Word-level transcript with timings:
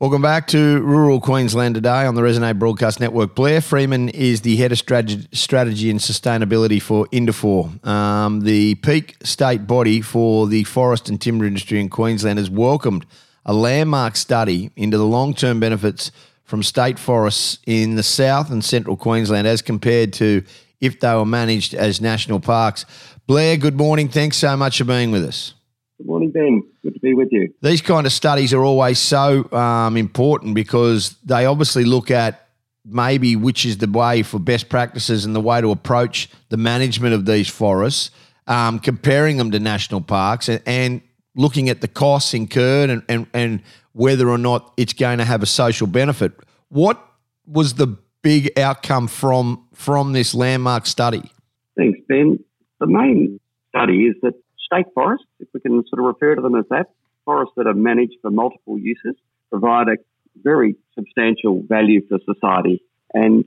Welcome 0.00 0.22
back 0.22 0.46
to 0.46 0.80
rural 0.80 1.20
Queensland 1.20 1.74
today 1.74 2.06
on 2.06 2.14
the 2.14 2.22
Resonate 2.22 2.58
Broadcast 2.58 3.00
Network. 3.00 3.34
Blair 3.34 3.60
Freeman 3.60 4.08
is 4.08 4.40
the 4.40 4.56
head 4.56 4.72
of 4.72 4.78
strategy, 4.78 5.90
and 5.90 6.00
sustainability 6.00 6.80
for 6.80 7.04
Indufor. 7.08 7.86
Um, 7.86 8.40
the 8.40 8.76
peak 8.76 9.18
state 9.22 9.66
body 9.66 10.00
for 10.00 10.46
the 10.46 10.64
forest 10.64 11.10
and 11.10 11.20
timber 11.20 11.44
industry 11.44 11.78
in 11.78 11.90
Queensland 11.90 12.38
has 12.38 12.48
welcomed 12.48 13.04
a 13.44 13.52
landmark 13.52 14.16
study 14.16 14.70
into 14.74 14.96
the 14.96 15.04
long 15.04 15.34
term 15.34 15.60
benefits 15.60 16.12
from 16.44 16.62
state 16.62 16.98
forests 16.98 17.58
in 17.66 17.96
the 17.96 18.02
south 18.02 18.50
and 18.50 18.64
central 18.64 18.96
Queensland 18.96 19.46
as 19.46 19.60
compared 19.60 20.14
to 20.14 20.42
if 20.80 20.98
they 21.00 21.14
were 21.14 21.26
managed 21.26 21.74
as 21.74 22.00
national 22.00 22.40
parks. 22.40 22.86
Blair, 23.26 23.58
good 23.58 23.76
morning. 23.76 24.08
Thanks 24.08 24.38
so 24.38 24.56
much 24.56 24.78
for 24.78 24.84
being 24.84 25.10
with 25.10 25.26
us. 25.26 25.52
Good 26.00 26.06
morning, 26.06 26.30
Ben. 26.30 26.62
Good 26.82 26.94
to 26.94 27.00
be 27.00 27.12
with 27.12 27.28
you. 27.30 27.52
These 27.60 27.82
kind 27.82 28.06
of 28.06 28.12
studies 28.12 28.54
are 28.54 28.64
always 28.64 28.98
so 28.98 29.46
um, 29.52 29.98
important 29.98 30.54
because 30.54 31.14
they 31.26 31.44
obviously 31.44 31.84
look 31.84 32.10
at 32.10 32.48
maybe 32.86 33.36
which 33.36 33.66
is 33.66 33.76
the 33.76 33.86
way 33.86 34.22
for 34.22 34.38
best 34.38 34.70
practices 34.70 35.26
and 35.26 35.36
the 35.36 35.42
way 35.42 35.60
to 35.60 35.70
approach 35.70 36.30
the 36.48 36.56
management 36.56 37.12
of 37.12 37.26
these 37.26 37.50
forests, 37.50 38.12
um, 38.46 38.78
comparing 38.78 39.36
them 39.36 39.50
to 39.50 39.60
national 39.60 40.00
parks 40.00 40.48
and, 40.48 40.62
and, 40.64 41.02
looking 41.36 41.68
at 41.68 41.82
the 41.82 41.86
costs 41.86 42.32
incurred 42.32 42.88
and, 42.88 43.02
and, 43.08 43.26
and 43.34 43.62
whether 43.92 44.30
or 44.30 44.38
not 44.38 44.72
it's 44.78 44.94
going 44.94 45.18
to 45.18 45.24
have 45.24 45.42
a 45.42 45.46
social 45.46 45.86
benefit. 45.86 46.32
What 46.70 46.98
was 47.46 47.74
the 47.74 47.98
big 48.22 48.58
outcome 48.58 49.06
from 49.06 49.66
from 49.74 50.14
this 50.14 50.34
landmark 50.34 50.86
study? 50.86 51.30
Thanks, 51.76 52.00
Ben. 52.08 52.42
The 52.80 52.86
main 52.86 53.38
study 53.68 54.06
is 54.06 54.16
that 54.22 54.34
state 54.72 54.86
forests, 54.94 55.26
if 55.40 55.48
we 55.52 55.60
can 55.60 55.82
sort 55.88 56.00
of 56.00 56.06
refer 56.06 56.34
to 56.34 56.42
them 56.42 56.54
as 56.54 56.64
that, 56.70 56.90
forests 57.24 57.54
that 57.56 57.66
are 57.66 57.74
managed 57.74 58.14
for 58.22 58.30
multiple 58.30 58.78
uses, 58.78 59.16
provide 59.50 59.88
a 59.88 59.96
very 60.42 60.76
substantial 60.94 61.62
value 61.68 62.06
for 62.06 62.18
society. 62.24 62.82
And 63.12 63.44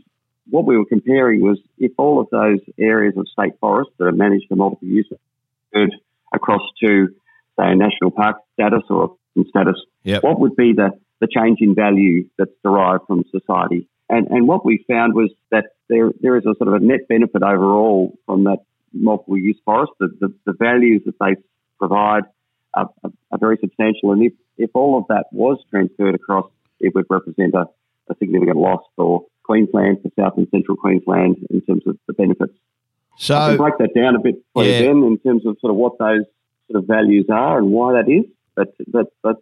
what 0.49 0.65
we 0.65 0.77
were 0.77 0.85
comparing 0.85 1.41
was 1.41 1.57
if 1.77 1.91
all 1.97 2.19
of 2.19 2.27
those 2.29 2.59
areas 2.77 3.15
of 3.17 3.27
state 3.29 3.53
forests 3.59 3.93
that 3.97 4.05
are 4.05 4.11
managed 4.11 4.45
for 4.49 4.55
multiple 4.55 4.87
uses 4.87 5.17
could 5.73 5.91
across 6.33 6.61
to, 6.81 7.07
say, 7.57 7.71
a 7.71 7.75
national 7.75 8.11
park 8.11 8.37
status 8.53 8.83
or 8.89 9.15
status, 9.49 9.79
yep. 10.03 10.23
what 10.23 10.39
would 10.39 10.55
be 10.55 10.73
the, 10.73 10.91
the 11.19 11.27
change 11.27 11.59
in 11.61 11.73
value 11.73 12.27
that's 12.37 12.51
derived 12.63 13.03
from 13.07 13.23
society? 13.31 13.87
And, 14.09 14.27
and 14.27 14.47
what 14.47 14.65
we 14.65 14.83
found 14.87 15.13
was 15.13 15.31
that 15.51 15.65
there, 15.87 16.11
there 16.21 16.35
is 16.37 16.45
a 16.45 16.53
sort 16.57 16.67
of 16.67 16.73
a 16.73 16.79
net 16.79 17.07
benefit 17.07 17.41
overall 17.41 18.17
from 18.25 18.43
that 18.43 18.59
multiple 18.93 19.37
use 19.37 19.57
forests. 19.65 19.95
The, 19.99 20.09
the, 20.19 20.33
the, 20.45 20.53
values 20.53 21.01
that 21.05 21.15
they 21.19 21.35
provide 21.79 22.23
are, 22.73 22.89
are, 23.03 23.11
are, 23.31 23.37
very 23.39 23.57
substantial. 23.59 24.11
And 24.11 24.23
if, 24.23 24.33
if 24.57 24.69
all 24.73 24.97
of 24.97 25.05
that 25.09 25.25
was 25.31 25.57
transferred 25.69 26.15
across, 26.15 26.49
it 26.79 26.93
would 26.95 27.05
represent 27.09 27.55
a, 27.55 27.65
a 28.09 28.15
significant 28.19 28.57
loss 28.57 28.83
for 28.95 29.25
Queensland, 29.43 29.99
for 30.01 30.09
South 30.19 30.37
and 30.37 30.47
Central 30.51 30.77
Queensland 30.77 31.37
in 31.49 31.61
terms 31.61 31.83
of 31.85 31.97
the 32.07 32.13
benefits. 32.13 32.53
So 33.17 33.35
I 33.35 33.49
can 33.49 33.57
break 33.57 33.77
that 33.77 33.93
down 33.93 34.15
a 34.15 34.19
bit 34.19 34.35
for 34.53 34.63
yeah. 34.63 34.81
Ben, 34.81 35.03
in 35.03 35.19
terms 35.19 35.45
of 35.45 35.57
sort 35.61 35.71
of 35.71 35.77
what 35.77 35.97
those 35.99 36.25
sort 36.69 36.81
of 36.81 36.87
values 36.87 37.27
are 37.29 37.59
and 37.59 37.71
why 37.71 37.93
that 37.93 38.11
is. 38.11 38.25
But 38.55 38.73
but, 38.87 39.07
but 39.21 39.37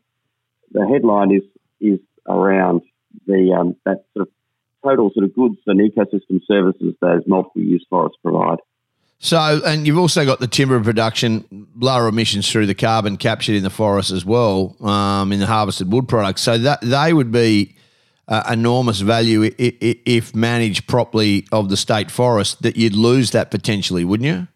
the 0.72 0.88
headline 0.88 1.32
is 1.32 1.44
is 1.80 2.00
around 2.28 2.82
the 3.28 3.56
um, 3.58 3.76
that 3.86 4.06
sort 4.14 4.28
of 4.28 4.34
total 4.84 5.12
sort 5.14 5.26
of 5.26 5.36
goods 5.36 5.58
and 5.68 5.80
ecosystem 5.80 6.42
services 6.48 6.96
those 7.02 7.22
multiple 7.28 7.62
use 7.62 7.86
forests 7.90 8.18
provide. 8.22 8.60
So, 9.24 9.62
and 9.64 9.86
you've 9.86 10.00
also 10.00 10.26
got 10.26 10.40
the 10.40 10.48
timber 10.48 10.84
production, 10.84 11.68
lower 11.78 12.08
emissions 12.08 12.52
through 12.52 12.66
the 12.66 12.74
carbon 12.74 13.18
captured 13.18 13.54
in 13.54 13.62
the 13.62 13.70
forest 13.70 14.10
as 14.10 14.26
well, 14.26 14.76
um, 14.82 15.32
in 15.32 15.40
the 15.40 15.46
harvested 15.46 15.92
wood 15.92 16.08
products. 16.08 16.42
So 16.42 16.58
that 16.58 16.82
they 16.82 17.14
would 17.14 17.32
be 17.32 17.76
uh, 18.28 18.42
enormous 18.52 19.00
value 19.02 19.44
if, 19.44 19.54
if 19.60 20.36
managed 20.36 20.88
properly 20.88 21.46
of 21.52 21.70
the 21.70 21.78
state 21.78 22.10
forest. 22.10 22.64
That 22.64 22.78
you'd 22.78 22.96
lose 22.96 23.30
that 23.32 23.52
potentially, 23.52 24.04
wouldn't 24.04 24.26
you? 24.26 24.48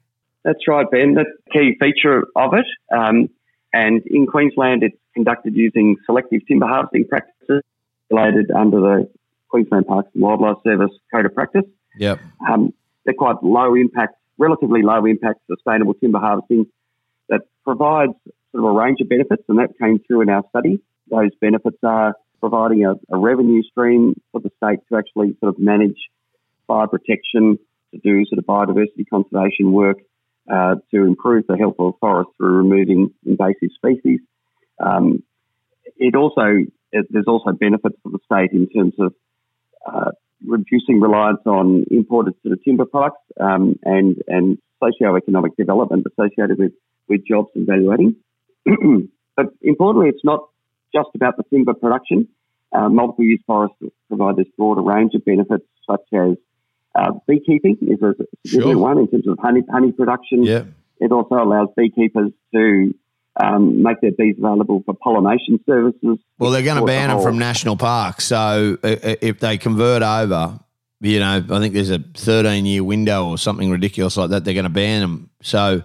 That's 0.44 0.68
right, 0.68 0.90
Ben. 0.90 1.14
That's 1.14 1.30
a 1.48 1.50
key 1.52 1.78
feature 1.80 2.24
of 2.36 2.56
it. 2.56 2.66
Um, 2.92 3.30
and 3.72 4.02
in 4.08 4.26
Queensland, 4.26 4.82
it's 4.82 4.98
conducted 5.14 5.56
using 5.56 5.96
selective 6.08 6.42
timber 6.48 6.66
harvesting 6.66 7.08
practices 7.08 7.62
related 8.10 8.50
under 8.50 8.80
the 8.80 9.10
Queensland 9.50 9.86
Parks 9.86 10.10
and 10.16 10.24
Wildlife 10.24 10.58
Service 10.64 10.92
Code 11.14 11.28
of 11.28 11.36
Practice. 11.36 11.66
Yep. 12.00 12.20
Um, 12.50 12.74
they're 13.06 13.14
quite 13.14 13.44
low 13.44 13.76
impact 13.76 14.16
relatively 14.38 14.82
low 14.82 15.06
impact 15.06 15.40
sustainable 15.50 15.94
timber 15.96 16.20
harvesting 16.20 16.66
that 17.30 17.42
provides 17.64 18.14
sort 18.52 18.64
of 18.64 18.76
a 18.76 18.80
range 18.80 19.00
of 19.02 19.10
benefits, 19.10 19.44
and 19.50 19.60
that 19.60 19.70
came 19.82 20.00
through 20.06 20.22
in 20.22 20.30
our 20.30 20.44
study. 20.50 20.82
Those 21.10 21.32
benefits 21.40 21.78
are 21.84 22.16
providing 22.40 22.86
a, 22.86 22.94
a 23.14 23.18
revenue 23.18 23.64
stream 23.64 24.16
for 24.32 24.42
the 24.42 24.52
state 24.58 24.80
to 24.90 24.98
actually 24.98 25.36
sort 25.40 25.56
of 25.56 25.60
manage 25.60 25.98
fire 26.68 26.88
protection, 26.88 27.58
to 27.94 28.00
do 28.04 28.26
sort 28.26 28.40
of 28.40 28.46
biodiversity 28.46 29.06
conservation 29.10 29.72
work, 29.72 29.98
uh, 30.52 30.76
to 30.92 31.04
improve 31.04 31.46
the 31.48 31.58
health 31.58 31.76
of 31.80 31.94
forests 32.00 32.34
through 32.38 32.58
removing 32.58 33.12
invasive 33.26 33.70
species. 33.76 34.20
Um, 34.80 35.24
it 35.98 36.16
also 36.16 36.66
it, 36.92 37.08
there's 37.10 37.28
also 37.28 37.52
benefits 37.52 37.96
for 38.04 38.12
the 38.12 38.20
state 38.26 38.52
in 38.52 38.70
terms 38.70 38.94
of 39.00 39.14
uh, 39.86 40.12
reducing 40.46 41.00
reliance 41.00 41.40
on 41.46 41.86
imported 41.92 42.34
sort 42.42 42.54
of 42.54 42.64
timber 42.64 42.86
products 42.86 43.22
um, 43.40 43.76
and 43.84 44.18
and 44.28 44.58
socio-economic 44.80 45.56
development 45.58 46.06
associated 46.12 46.58
with, 46.58 46.72
with 47.08 47.22
jobs 47.26 47.50
and 47.56 47.68
value 47.68 47.92
adding. 47.94 48.16
but 49.36 49.48
importantly, 49.62 50.10
it's 50.10 50.24
not 50.24 50.48
just 50.94 51.10
about 51.16 51.38
the 51.38 51.44
timber 51.50 51.74
production. 51.74 52.28
Uh, 52.72 52.90
multiple 52.90 53.24
use 53.24 53.42
forests 53.46 53.78
provide 54.08 54.36
this 54.36 54.48
broader 54.58 54.82
range 54.82 55.14
of 55.16 55.24
benefits, 55.24 55.66
such 55.90 56.02
as 56.14 56.36
uh, 56.96 57.12
beekeeping 57.28 57.78
is 57.82 58.02
a 58.02 58.14
significant 58.46 58.76
sure. 58.76 58.78
one 58.78 58.98
in 58.98 59.08
terms 59.10 59.28
of 59.28 59.38
honey 59.42 59.62
honey 59.72 59.92
production. 59.92 60.44
Yeah. 60.44 60.64
It 61.00 61.12
also 61.12 61.36
allows 61.36 61.70
beekeepers 61.76 62.32
to 62.54 62.94
um, 63.42 63.84
make 63.84 64.00
their 64.02 64.12
bees 64.12 64.36
available 64.38 64.82
for 64.86 64.94
pollination 64.94 65.60
services. 65.66 66.18
Well, 66.40 66.52
they're 66.52 66.64
going 66.64 66.80
to 66.80 66.86
ban 66.86 67.10
the 67.10 67.16
them 67.16 67.24
from 67.24 67.38
national 67.38 67.78
parks. 67.78 68.26
So 68.26 68.78
if 68.84 69.40
they 69.40 69.58
convert 69.58 70.04
over, 70.04 70.60
you 71.02 71.20
know, 71.20 71.44
I 71.50 71.60
think 71.60 71.74
there's 71.74 71.90
a 71.90 72.00
13 72.00 72.66
year 72.66 72.84
window 72.84 73.28
or 73.28 73.38
something 73.38 73.70
ridiculous 73.70 74.18
like 74.18 74.30
that. 74.30 74.46
They're 74.46 74.54
going 74.54 74.64
to 74.64 74.70
ban 74.70 75.02
them. 75.02 75.30
So, 75.42 75.84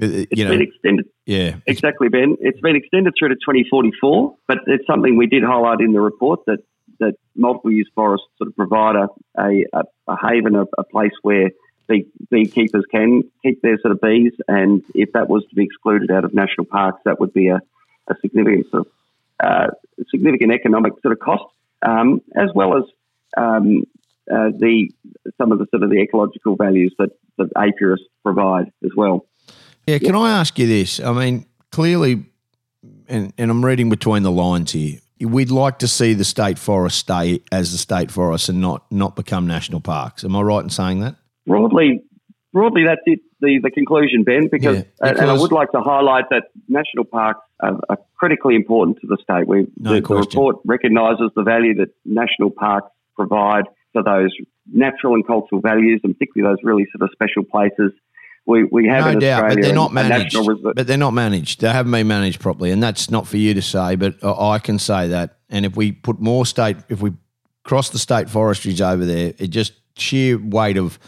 uh, 0.00 0.06
you 0.06 0.26
it's 0.30 0.40
know, 0.40 0.50
been 0.50 0.62
extended. 0.62 1.06
Yeah, 1.24 1.56
exactly, 1.66 2.08
Ben. 2.08 2.36
It's 2.40 2.60
been 2.60 2.76
extended 2.76 3.14
through 3.18 3.30
to 3.30 3.34
2044, 3.36 4.36
but 4.46 4.58
it's 4.66 4.86
something 4.86 5.16
we 5.16 5.26
did 5.26 5.42
highlight 5.42 5.80
in 5.80 5.92
the 5.92 6.00
report 6.00 6.40
that 6.46 6.58
that 6.98 7.14
multiple 7.34 7.70
use 7.70 7.90
forests 7.94 8.26
sort 8.38 8.48
of 8.48 8.56
provide 8.56 8.96
a 8.96 9.08
a, 9.40 9.64
a 10.06 10.16
haven, 10.22 10.54
a, 10.54 10.64
a 10.78 10.84
place 10.84 11.12
where 11.22 11.50
bee, 11.88 12.06
beekeepers 12.30 12.84
can 12.90 13.22
keep 13.42 13.62
their 13.62 13.78
sort 13.78 13.92
of 13.92 14.00
bees, 14.00 14.32
and 14.48 14.82
if 14.94 15.12
that 15.12 15.28
was 15.28 15.44
to 15.46 15.54
be 15.54 15.64
excluded 15.64 16.10
out 16.10 16.24
of 16.24 16.34
national 16.34 16.66
parks, 16.66 17.00
that 17.04 17.20
would 17.20 17.32
be 17.32 17.48
a, 17.48 17.60
a 18.08 18.14
significant 18.20 18.70
sort 18.70 18.86
of, 18.86 18.92
uh, 19.40 19.66
significant 20.10 20.52
economic 20.52 20.92
sort 21.02 21.12
of 21.12 21.18
cost, 21.18 21.44
um, 21.82 22.20
as 22.34 22.50
well 22.54 22.76
as 22.76 22.84
um, 23.36 23.84
uh, 24.30 24.50
the 24.58 24.90
some 25.38 25.52
of 25.52 25.58
the 25.58 25.66
sort 25.70 25.82
of 25.82 25.90
the 25.90 26.00
ecological 26.00 26.56
values 26.56 26.94
that 26.98 27.10
that 27.38 27.52
apiarists 27.54 28.06
provide 28.22 28.72
as 28.84 28.90
well. 28.96 29.26
Yeah, 29.86 29.98
can 29.98 30.16
I 30.16 30.32
ask 30.32 30.58
you 30.58 30.66
this? 30.66 30.98
I 30.98 31.12
mean, 31.12 31.46
clearly, 31.70 32.24
and, 33.08 33.32
and 33.38 33.50
I'm 33.50 33.64
reading 33.64 33.88
between 33.88 34.24
the 34.24 34.32
lines 34.32 34.72
here. 34.72 34.98
We'd 35.20 35.50
like 35.50 35.78
to 35.78 35.88
see 35.88 36.12
the 36.12 36.24
state 36.24 36.58
forest 36.58 36.98
stay 36.98 37.40
as 37.52 37.72
the 37.72 37.78
state 37.78 38.10
forest 38.10 38.48
and 38.48 38.60
not 38.60 38.90
not 38.90 39.16
become 39.16 39.46
national 39.46 39.80
parks. 39.80 40.24
Am 40.24 40.34
I 40.34 40.42
right 40.42 40.62
in 40.62 40.70
saying 40.70 41.00
that? 41.00 41.16
Broadly, 41.46 42.02
broadly, 42.52 42.84
that's 42.84 43.00
it. 43.06 43.20
The, 43.40 43.60
the 43.62 43.70
conclusion, 43.70 44.24
Ben, 44.24 44.48
because, 44.50 44.78
yeah, 44.78 44.82
because 45.00 45.20
and 45.20 45.30
I 45.30 45.34
would 45.34 45.52
like 45.52 45.70
to 45.72 45.80
highlight 45.80 46.24
that 46.30 46.44
national 46.68 47.04
parks 47.04 47.40
are, 47.60 47.78
are 47.88 47.98
critically 48.18 48.54
important 48.54 48.98
to 49.02 49.06
the 49.06 49.18
state. 49.22 49.46
We, 49.46 49.66
no 49.76 49.94
the, 49.94 50.00
the 50.00 50.14
report 50.14 50.56
recognises 50.64 51.30
the 51.36 51.42
value 51.42 51.74
that 51.74 51.88
national 52.04 52.50
parks 52.50 52.90
provide 53.14 53.64
for 53.92 54.02
those 54.02 54.30
natural 54.72 55.14
and 55.14 55.26
cultural 55.26 55.60
values, 55.60 56.00
and 56.02 56.14
particularly 56.18 56.54
those 56.54 56.64
really 56.64 56.86
sort 56.92 57.02
of 57.02 57.10
special 57.12 57.44
places 57.44 57.92
we, 58.46 58.64
we 58.64 58.86
have 58.86 59.12
no 59.12 59.20
doubt, 59.20 59.48
but 59.48 59.60
they're 59.60 59.74
not 59.74 59.92
managed. 59.92 60.36
But 60.62 60.86
they're 60.86 60.96
not 60.96 61.12
managed. 61.12 61.60
They 61.60 61.68
haven't 61.68 61.90
been 61.90 62.06
managed 62.06 62.40
properly, 62.40 62.70
and 62.70 62.80
that's 62.80 63.10
not 63.10 63.26
for 63.26 63.36
you 63.36 63.54
to 63.54 63.62
say, 63.62 63.96
but 63.96 64.22
I 64.24 64.60
can 64.60 64.78
say 64.78 65.08
that. 65.08 65.38
And 65.50 65.66
if 65.66 65.76
we 65.76 65.92
put 65.92 66.20
more 66.20 66.46
state, 66.46 66.76
if 66.88 67.02
we 67.02 67.12
cross 67.64 67.90
the 67.90 67.98
state 67.98 68.30
forestries 68.30 68.80
over 68.80 69.04
there, 69.04 69.34
it 69.38 69.48
just 69.48 69.72
sheer 69.96 70.38
weight 70.38 70.78
of 70.78 70.98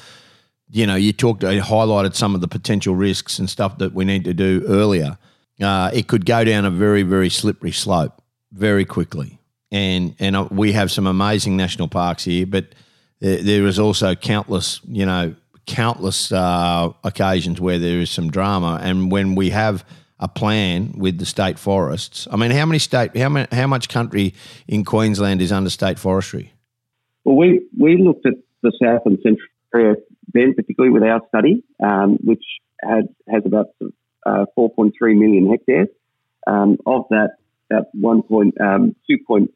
you 0.71 0.87
know, 0.87 0.95
you 0.95 1.13
talked, 1.13 1.43
you 1.43 1.63
highlighted 1.63 2.15
some 2.15 2.35
of 2.35 2.41
the 2.41 2.49
potential 2.49 2.95
risks 2.95 3.39
and 3.39 3.49
stuff 3.49 3.79
that 3.79 3.95
we 3.95 4.05
need 4.05 4.25
to 4.25 4.35
do 4.35 4.65
earlier. 4.69 5.19
Uh, 5.61 5.91
it 5.93 6.07
could 6.07 6.25
go 6.25 6.45
down 6.45 6.65
a 6.65 6.71
very, 6.71 7.03
very 7.03 7.31
slippery 7.31 7.73
slope 7.73 8.23
very 8.53 8.85
quickly. 8.85 9.39
And 9.71 10.15
and 10.19 10.35
uh, 10.37 10.49
we 10.51 10.73
have 10.73 10.91
some 10.91 11.07
amazing 11.07 11.57
national 11.57 11.89
parks 11.89 12.25
here, 12.25 12.47
but 12.47 12.67
there, 13.21 13.67
is 13.67 13.79
also 13.79 14.15
countless, 14.15 14.81
you 14.87 15.05
know, 15.05 15.35
countless 15.67 16.33
uh, 16.33 16.93
occasions 17.05 17.61
where 17.61 17.79
there 17.79 17.99
is 17.99 18.11
some 18.11 18.31
drama. 18.31 18.79
And 18.83 19.11
when 19.11 19.35
we 19.35 19.51
have 19.51 19.85
a 20.21 20.29
plan 20.29 20.95
with 20.97 21.19
the 21.19 21.27
state 21.27 21.59
forests. 21.59 22.27
I 22.31 22.37
mean, 22.37 22.51
how 22.51 22.67
many 22.67 22.79
state, 22.79 23.17
how 23.17 23.29
many, 23.29 23.47
how 23.53 23.67
much 23.67 23.89
country 23.89 24.35
in 24.67 24.85
Queensland 24.85 25.41
is 25.41 25.53
under 25.53 25.71
state 25.71 25.99
forestry? 25.99 26.53
Well, 27.25 27.37
we 27.37 27.67
we 27.79 27.97
looked 27.97 28.27
at 28.27 28.35
the 28.63 28.73
south 28.83 29.03
and 29.05 29.19
central 29.23 29.97
then, 30.33 30.55
particularly 30.55 30.93
with 30.93 31.03
our 31.03 31.21
study, 31.29 31.65
um, 31.83 32.19
which 32.23 32.45
had 32.83 33.09
has 33.29 33.43
about 33.45 33.67
uh, 34.27 34.47
4.3 34.57 34.93
million 35.17 35.49
hectares. 35.51 35.89
Um, 36.47 36.79
of 36.87 37.05
that, 37.11 37.33
about 37.71 37.87
1.2.6 37.95 38.53
um, 38.61 39.49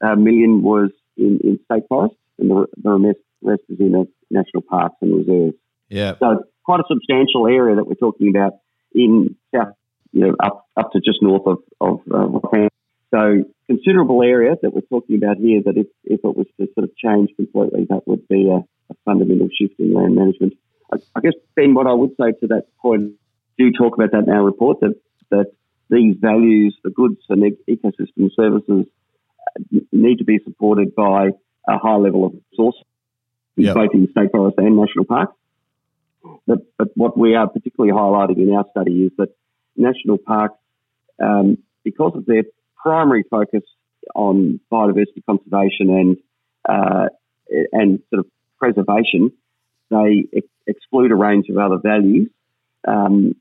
uh, 0.00 0.14
million 0.16 0.62
was 0.62 0.90
in, 1.16 1.40
in 1.42 1.58
state 1.64 1.84
forests, 1.88 2.16
and 2.38 2.50
the, 2.50 2.66
the 2.82 2.90
rest, 2.90 3.18
rest 3.42 3.62
is 3.68 3.80
in 3.80 4.06
national 4.30 4.62
parks 4.62 4.96
and 5.00 5.16
reserves. 5.16 5.56
Yeah. 5.88 6.14
So 6.20 6.44
quite 6.64 6.80
a 6.80 6.84
substantial 6.88 7.46
area 7.46 7.76
that 7.76 7.86
we're 7.86 7.94
talking 7.94 8.28
about 8.28 8.52
in 8.94 9.36
south, 9.54 9.74
you 10.12 10.20
know, 10.20 10.34
up 10.42 10.66
up 10.76 10.92
to 10.92 11.00
just 11.00 11.22
north 11.22 11.46
of 11.46 11.58
of 11.80 12.00
uh, 12.12 12.66
So 13.10 13.44
considerable 13.66 14.22
area 14.22 14.54
that 14.60 14.74
we're 14.74 14.82
talking 14.82 15.16
about 15.16 15.38
here. 15.38 15.62
That 15.64 15.76
if 15.76 15.86
if 16.04 16.20
it 16.22 16.36
was 16.36 16.46
to 16.60 16.68
sort 16.74 16.84
of 16.84 16.96
change 16.96 17.30
completely, 17.36 17.86
that 17.88 18.06
would 18.06 18.28
be 18.28 18.50
a, 18.50 18.64
a 18.90 18.94
fundamental 19.04 19.48
shift 19.58 19.78
in 19.78 19.94
land 19.94 20.14
management. 20.14 20.54
I, 20.92 20.96
I, 21.16 21.20
guess 21.20 21.34
Ben, 21.54 21.74
what 21.74 21.86
I 21.86 21.92
would 21.92 22.10
say 22.20 22.32
to 22.40 22.46
that 22.48 22.66
point, 22.80 23.12
do 23.58 23.70
talk 23.72 23.94
about 23.94 24.12
that 24.12 24.24
in 24.26 24.30
our 24.30 24.44
report 24.44 24.80
that 24.80 24.94
that 25.30 25.52
these 25.90 26.16
values, 26.20 26.76
the 26.84 26.90
goods 26.90 27.18
and 27.28 27.42
ecosystem 27.68 28.30
services, 28.34 28.86
need 29.92 30.18
to 30.18 30.24
be 30.24 30.38
supported 30.44 30.94
by 30.94 31.28
a 31.66 31.78
high 31.78 31.96
level 31.96 32.24
of 32.26 32.32
resource, 32.50 32.76
yep. 33.56 33.74
both 33.74 33.90
in 33.94 34.08
state 34.10 34.30
forests 34.30 34.58
and 34.58 34.76
national 34.76 35.04
parks. 35.04 35.34
But, 36.46 36.58
but 36.76 36.88
what 36.94 37.16
we 37.16 37.34
are 37.34 37.48
particularly 37.48 37.92
highlighting 37.92 38.38
in 38.38 38.54
our 38.54 38.64
study 38.70 39.04
is 39.04 39.12
that 39.18 39.28
national 39.76 40.18
parks, 40.18 40.58
um, 41.22 41.58
because 41.84 42.12
of 42.14 42.26
their 42.26 42.44
primary 42.76 43.24
focus 43.30 43.62
on 44.14 44.60
biodiversity 44.70 45.24
conservation 45.26 45.90
and 45.90 46.16
uh, 46.68 47.08
and 47.72 48.00
sort 48.10 48.20
of 48.20 48.26
preservation, 48.58 49.32
they 49.90 50.24
ex- 50.36 50.46
exclude 50.66 51.12
a 51.12 51.16
range 51.16 51.46
of 51.48 51.56
other 51.58 51.78
values 51.82 52.28
um, 52.86 53.34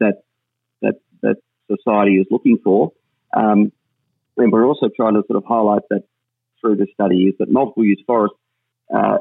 that 0.00 0.22
that 0.80 0.94
that 1.22 1.36
society 1.70 2.16
is 2.16 2.26
looking 2.30 2.58
for. 2.62 2.92
Um, 3.36 3.72
and 4.36 4.52
we're 4.52 4.66
also 4.66 4.88
trying 4.94 5.14
to 5.14 5.22
sort 5.26 5.36
of 5.36 5.44
highlight 5.46 5.82
that 5.90 6.02
through 6.60 6.76
the 6.76 6.86
study 6.94 7.24
is 7.24 7.34
that 7.38 7.50
multiple 7.50 7.84
use 7.84 8.02
forests 8.06 8.36
uh, 8.94 9.18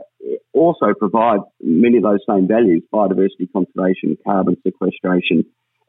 also 0.54 0.94
provide 0.98 1.40
many 1.62 1.98
of 1.98 2.04
those 2.04 2.20
same 2.30 2.48
values: 2.48 2.84
biodiversity 2.94 3.52
conservation, 3.54 4.18
carbon 4.26 4.58
sequestration, 4.64 5.46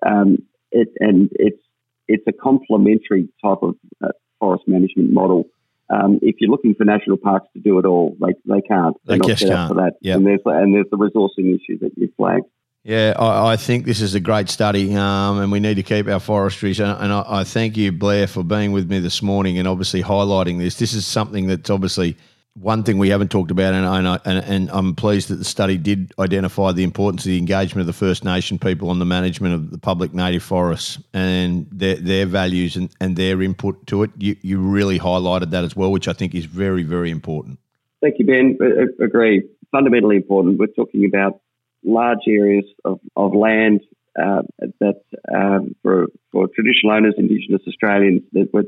um, 0.07 0.39
it, 0.71 0.89
and 1.01 1.31
it's 1.33 1.63
it's 2.09 2.25
a 2.27 2.33
complementary 2.33 3.29
type 3.43 3.59
of 3.63 3.75
uh, 4.05 4.09
forest 4.39 4.65
management 4.67 5.13
model. 5.13 5.45
Um, 5.93 6.19
if 6.23 6.37
you're 6.39 6.51
looking 6.51 6.75
for 6.75 6.85
national 6.85 7.19
parks 7.19 7.49
to 7.53 7.61
do 7.61 7.79
it 7.79 7.85
all, 7.85 8.17
they, 8.19 8.35
they 8.47 8.63
can't. 8.63 8.97
They're 9.05 9.19
they 9.19 9.29
not 9.29 9.39
set 9.39 9.51
up 9.51 9.69
for 9.69 9.75
that. 9.75 9.95
Yep. 10.01 10.17
And 10.17 10.27
there's 10.27 10.41
and 10.47 10.75
there's 10.75 10.87
the 10.91 10.97
resourcing 10.97 11.55
issue 11.55 11.79
that 11.81 11.93
you 11.97 12.11
flagged. 12.17 12.47
Yeah, 12.85 13.15
I, 13.17 13.53
I, 13.53 13.57
think 13.57 13.85
this 13.85 14.01
is 14.01 14.17
a 14.17 14.21
great 14.21 14.49
study, 14.49 14.93
um, 14.97 15.39
and 15.39 15.53
we 15.53 15.61
need 15.61 15.77
to 15.77 15.85
keep 15.85 16.09
our 16.09 16.19
forestries. 16.19 16.81
And, 16.81 16.91
and 17.01 17.13
I, 17.13 17.25
I, 17.29 17.45
thank 17.45 17.77
you, 17.77 17.93
Blair, 17.93 18.27
for 18.27 18.43
being 18.43 18.73
with 18.73 18.91
me 18.91 18.99
this 18.99 19.23
morning 19.23 19.57
and 19.59 19.69
obviously 19.69 20.03
highlighting 20.03 20.59
this. 20.59 20.79
This 20.79 20.93
is 20.93 21.07
something 21.07 21.47
that's 21.47 21.71
obviously 21.71 22.17
one 22.55 22.83
thing 22.83 22.99
we 22.99 23.09
haven't 23.09 23.31
talked 23.31 23.51
about, 23.51 23.73
and, 23.73 23.87
and, 23.87 24.21
and, 24.25 24.45
and, 24.45 24.71
I'm 24.71 24.95
pleased 24.95 25.29
that 25.29 25.37
the 25.37 25.45
study 25.45 25.79
did 25.79 26.13
identify 26.19 26.73
the 26.73 26.83
importance 26.83 27.23
of 27.23 27.31
the 27.31 27.39
engagement 27.39 27.81
of 27.81 27.87
the 27.87 27.95
First 27.95 28.25
Nation 28.25 28.59
people 28.59 28.91
on 28.91 28.99
the 28.99 29.07
management 29.07 29.55
of 29.55 29.71
the 29.71 29.79
public 29.79 30.13
native 30.13 30.43
forests 30.43 30.99
and 31.15 31.67
their, 31.73 31.97
their 31.97 32.27
values 32.27 32.77
and, 32.77 32.91
and 33.01 33.17
their 33.17 33.41
input 33.41 33.87
to 33.87 34.03
it. 34.03 34.11
You, 34.19 34.37
you 34.43 34.61
really 34.61 34.99
highlighted 34.99 35.51
that 35.51 35.65
as 35.65 35.75
well, 35.75 35.91
which 35.91 36.09
I 36.09 36.13
think 36.13 36.35
is 36.35 36.45
very, 36.45 36.83
very 36.83 37.11
important. 37.11 37.59
Thank 38.03 38.17
you, 38.19 38.27
Ben. 38.27 38.59
I 38.61 39.05
agree. 39.05 39.49
Fundamentally 39.71 40.17
important. 40.17 40.59
We're 40.59 40.67
talking 40.67 41.07
about 41.07 41.41
large 41.83 42.19
areas 42.29 42.65
of, 42.85 43.01
of 43.17 43.35
land 43.35 43.81
uh, 44.21 44.43
that 44.81 45.01
um, 45.35 45.75
for, 45.83 46.09
for 46.31 46.49
traditional 46.49 46.93
owners, 46.93 47.15
Indigenous 47.17 47.63
Australians, 47.67 48.23
that 48.33 48.51
we're 48.53 48.65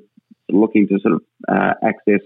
looking 0.48 0.88
to 0.88 0.98
sort 1.00 1.14
of 1.14 1.22
uh, 1.48 1.75
access 1.82 2.20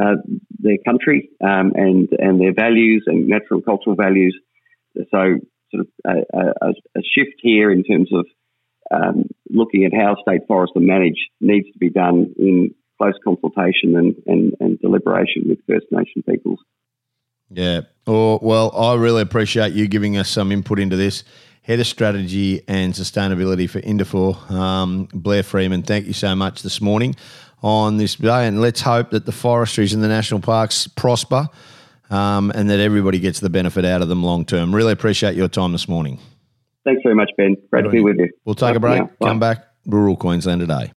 uh, 0.00 0.16
their 0.58 0.78
country 0.84 1.30
um, 1.42 1.72
and 1.74 2.08
and 2.18 2.40
their 2.40 2.54
values 2.54 3.04
and 3.06 3.28
natural 3.28 3.60
cultural 3.60 3.96
values. 3.96 4.38
So, 4.96 5.40
sort 5.70 5.86
of 5.86 5.88
a, 6.04 6.38
a, 6.66 6.68
a 6.96 7.02
shift 7.02 7.36
here 7.40 7.70
in 7.70 7.84
terms 7.84 8.10
of 8.12 8.26
um, 8.90 9.24
looking 9.50 9.84
at 9.84 9.92
how 9.92 10.16
state 10.22 10.42
forests 10.46 10.76
are 10.76 10.80
managed 10.80 11.20
needs 11.40 11.70
to 11.72 11.78
be 11.78 11.90
done 11.90 12.34
in 12.38 12.74
close 12.96 13.14
consultation 13.22 13.96
and, 13.96 14.14
and, 14.26 14.54
and 14.60 14.80
deliberation 14.80 15.44
with 15.48 15.58
First 15.68 15.86
Nation 15.90 16.22
peoples. 16.28 16.58
Yeah. 17.50 17.82
Oh, 18.06 18.38
well, 18.42 18.74
I 18.76 18.94
really 18.94 19.22
appreciate 19.22 19.72
you 19.72 19.88
giving 19.88 20.16
us 20.16 20.28
some 20.28 20.52
input 20.52 20.78
into 20.78 20.96
this. 20.96 21.24
Head 21.62 21.80
of 21.80 21.86
Strategy 21.86 22.62
and 22.66 22.94
Sustainability 22.94 23.68
for 23.68 23.80
Indufor, 23.82 24.50
um, 24.50 25.08
Blair 25.12 25.42
Freeman, 25.42 25.82
thank 25.82 26.06
you 26.06 26.14
so 26.14 26.34
much 26.34 26.62
this 26.62 26.80
morning 26.80 27.14
on 27.62 27.96
this 27.96 28.16
day. 28.16 28.46
And 28.46 28.60
let's 28.60 28.80
hope 28.80 29.10
that 29.10 29.26
the 29.26 29.32
forestries 29.32 29.92
and 29.92 30.02
the 30.02 30.08
national 30.08 30.40
parks 30.40 30.86
prosper 30.86 31.48
um, 32.10 32.50
and 32.54 32.70
that 32.70 32.80
everybody 32.80 33.18
gets 33.18 33.40
the 33.40 33.50
benefit 33.50 33.84
out 33.84 34.02
of 34.02 34.08
them 34.08 34.22
long 34.22 34.44
term. 34.44 34.74
Really 34.74 34.92
appreciate 34.92 35.36
your 35.36 35.48
time 35.48 35.72
this 35.72 35.88
morning. 35.88 36.18
Thanks 36.84 37.02
very 37.02 37.14
much, 37.14 37.30
Ben. 37.36 37.56
Great 37.70 37.82
to 37.82 37.90
be 37.90 38.00
with 38.00 38.16
you. 38.18 38.30
We'll 38.44 38.54
take 38.54 38.76
a 38.76 38.80
break, 38.80 39.02
come 39.22 39.40
back. 39.40 39.64
Rural 39.86 40.16
Queensland 40.16 40.60
today. 40.60 40.92